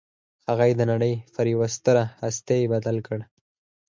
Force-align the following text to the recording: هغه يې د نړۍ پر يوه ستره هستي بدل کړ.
هغه 0.49 0.63
يې 0.69 0.73
د 0.77 0.81
نړۍ 0.91 1.13
پر 1.35 1.45
يوه 1.53 1.67
ستره 1.75 2.03
هستي 2.23 2.61
بدل 2.73 2.97
کړ. 3.07 3.19